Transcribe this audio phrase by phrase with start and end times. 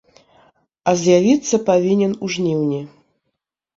[0.91, 2.81] А з'явіцца павінен у жніўні.